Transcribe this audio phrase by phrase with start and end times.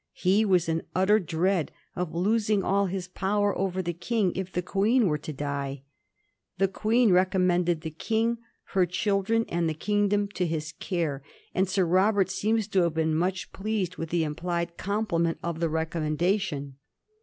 [0.13, 4.63] He was in utter dread of losing all his power over Xhe King if the
[4.63, 5.83] Queen were to die.
[6.57, 11.21] The Queen recommended the King, her children, and the kingdom to his care,
[11.53, 15.69] and Sir Robert seems to have been much pleased with the implied compliment of the
[15.69, 16.77] recommendation.